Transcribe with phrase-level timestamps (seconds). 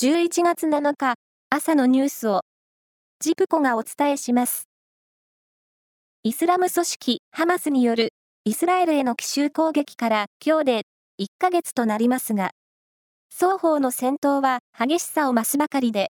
[0.00, 1.14] 11月7日
[1.50, 2.42] 朝のニュースを
[3.18, 4.68] ジプコがお伝えします。
[6.22, 8.10] イスラム組織ハマスによる
[8.44, 10.82] イスラエルへの奇襲攻撃から今日で
[11.20, 12.52] 1ヶ月となりますが、
[13.34, 16.12] 双方の戦闘は激しさを増すばかりで、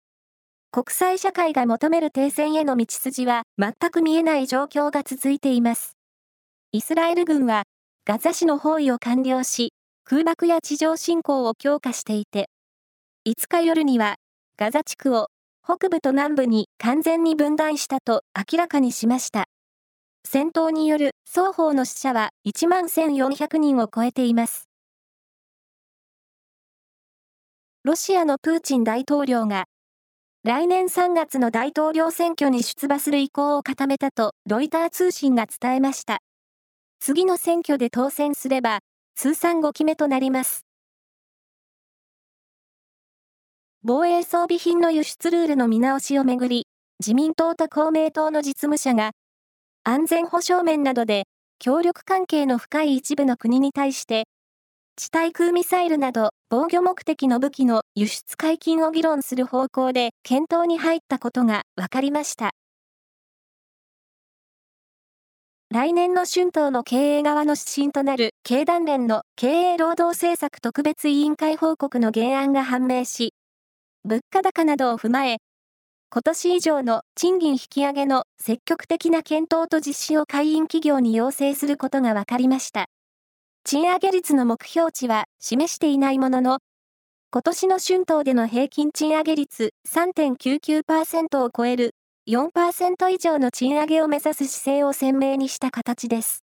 [0.71, 5.97] 国際社会が求める停戦への道筋は全く見えない状況が続いています。
[6.71, 7.63] イスラエル軍は
[8.05, 9.73] ガザ市の包囲を完了し、
[10.05, 12.47] 空爆や地上侵攻を強化していて、
[13.25, 14.15] 5日夜には
[14.57, 15.27] ガザ地区を
[15.63, 19.45] 北部と南部に完全に分断したと明らかにしました。
[20.25, 24.67] 戦闘による双方の死者は1万1400人を超えています。
[27.85, 29.67] ロシアのプーチン大統領が
[30.43, 36.17] 来年3月の大統領選挙に出馬する意向を固めたとロイター通信が伝えました。
[36.99, 38.79] 次の選挙で当選すれば
[39.15, 40.65] 通算5期目となります。
[43.85, 46.67] 防衛装備品の輸出ルールの見直しをめぐり、
[47.01, 49.11] 自民党と公明党の実務者が、
[49.83, 51.25] 安全保障面などで
[51.59, 54.23] 協力関係の深い一部の国に対して、
[54.95, 62.51] 地対空ミサイルなど防御目的の武器の輸出解禁を議論する方向で検討に入ったことが分かりました。
[65.71, 73.33] 来年の春闘の経営側の指針となる経団連の経営労働政策特別委員会報告の原案が判明し、
[74.05, 75.37] 物価高などを踏まえ、
[76.09, 82.87] 今年以上の賃金引き上げの積極的な検討と実施を会員企業に要請することが分かりました。
[83.63, 86.59] 賃上げ率の目標値は示していないものの、
[87.31, 91.95] 今年の春闘での平均賃上げ率3.99%を超える
[92.29, 96.43] 4%以上の賃上げを目指す姿勢を鮮明にした形です。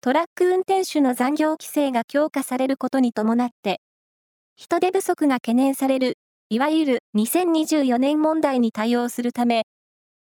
[0.00, 3.80] トラック運転手の残業規制が強化されることに伴って、
[4.58, 6.18] 人手不足が懸念される、
[6.48, 9.62] いわゆる2024年問題に対応するため、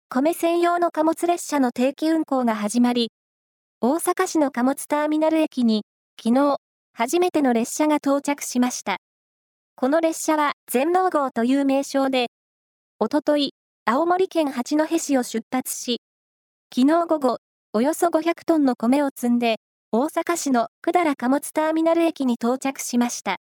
[0.09, 3.11] 米専用の貨物列車の定期運行が始まり、
[3.81, 5.83] 大阪市の貨物ターミナル駅に、
[6.17, 6.57] 昨日、
[6.93, 8.97] 初めての列車が到着しました。
[9.75, 12.27] この列車は全農号という名称で、
[12.99, 13.53] おととい、
[13.85, 15.99] 青森県八戸市を出発し、
[16.73, 17.37] 昨日午後、
[17.73, 19.57] およそ500トンの米を積んで、
[19.91, 23.37] 大阪市の百済貨物ターミナル駅に到着しました。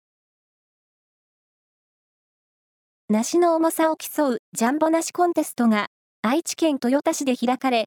[3.11, 5.89] 梨の重さを競うジャンボ梨コンテストが
[6.23, 7.85] 愛知県豊田市で開かれ、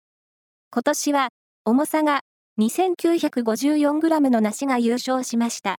[0.72, 1.30] 今年は
[1.66, 2.20] 重さが
[2.60, 5.78] 2954g の梨が優勝しました。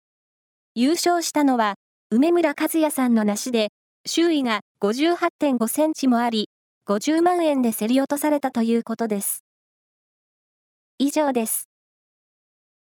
[0.74, 1.76] 優勝したのは
[2.10, 3.68] 梅村和也さんの梨で、
[4.08, 6.50] 周囲が58.5センチもあり、
[6.90, 9.44] 50万円で競り落とされたということです。
[10.98, 11.67] 以上です。